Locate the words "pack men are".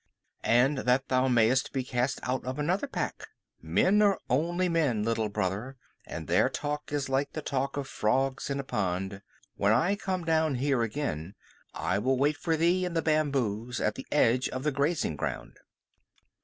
2.87-4.17